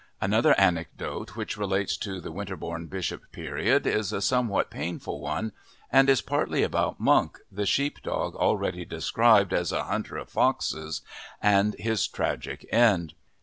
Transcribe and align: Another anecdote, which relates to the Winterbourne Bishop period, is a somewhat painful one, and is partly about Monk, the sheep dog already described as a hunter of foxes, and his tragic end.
Another 0.19 0.59
anecdote, 0.59 1.35
which 1.35 1.57
relates 1.57 1.95
to 1.97 2.19
the 2.19 2.31
Winterbourne 2.31 2.87
Bishop 2.87 3.31
period, 3.31 3.85
is 3.85 4.11
a 4.11 4.19
somewhat 4.19 4.71
painful 4.71 5.19
one, 5.21 5.51
and 5.91 6.09
is 6.09 6.23
partly 6.23 6.63
about 6.63 6.99
Monk, 6.99 7.37
the 7.51 7.67
sheep 7.67 8.01
dog 8.01 8.33
already 8.35 8.83
described 8.83 9.53
as 9.53 9.71
a 9.71 9.83
hunter 9.83 10.17
of 10.17 10.27
foxes, 10.27 11.03
and 11.39 11.75
his 11.75 12.07
tragic 12.07 12.67
end. 12.71 13.13